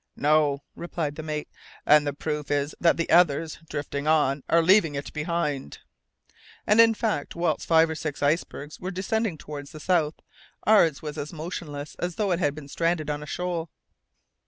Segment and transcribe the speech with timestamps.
[0.15, 1.47] "No," replied the mate,
[1.85, 5.77] "and the proof is that the others, drifting on, are leaving it behind!"
[6.65, 10.15] And, in fact, whilst five or six icebergs were descending towards the south,
[10.63, 13.69] ours was as motionless as though it had been stranded on a shoal.